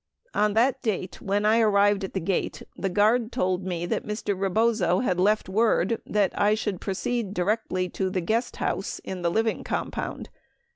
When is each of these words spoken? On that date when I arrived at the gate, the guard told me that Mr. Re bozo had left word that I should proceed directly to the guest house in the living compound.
On 0.33 0.55
that 0.55 0.81
date 0.81 1.21
when 1.21 1.45
I 1.45 1.59
arrived 1.59 2.03
at 2.03 2.13
the 2.15 2.19
gate, 2.19 2.63
the 2.75 2.89
guard 2.89 3.31
told 3.31 3.63
me 3.67 3.85
that 3.85 4.03
Mr. 4.03 4.33
Re 4.35 4.49
bozo 4.49 5.03
had 5.03 5.19
left 5.19 5.47
word 5.47 6.01
that 6.07 6.31
I 6.35 6.55
should 6.55 6.81
proceed 6.81 7.35
directly 7.35 7.87
to 7.89 8.09
the 8.09 8.19
guest 8.21 8.55
house 8.55 8.97
in 9.03 9.21
the 9.21 9.29
living 9.29 9.63
compound. 9.63 10.31